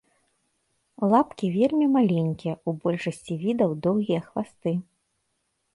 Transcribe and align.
Лапкі 1.11 1.49
вельмі 1.57 1.87
маленькія, 1.97 2.55
у 2.71 2.75
большасці 2.87 3.33
відаў 3.45 3.71
доўгія 3.87 4.21
хвасты. 4.31 4.71